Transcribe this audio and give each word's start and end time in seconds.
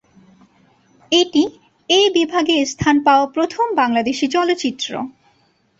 এটি 1.11 1.43
এ 1.89 2.01
বিভাগে 2.13 2.57
স্থান 2.65 2.95
পাওয়া 3.03 3.25
প্রথম 3.27 3.65
বাংলাদেশী 3.75 4.27
চলচ্চিত্র। 4.27 4.91